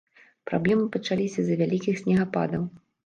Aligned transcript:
Праблемы 0.51 0.87
пачаліся 0.95 1.39
з-за 1.49 1.59
вялікіх 1.63 1.95
снегападаў. 2.03 2.65